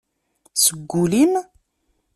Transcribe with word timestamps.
Seg 0.63 0.91
ul-im? 1.01 1.33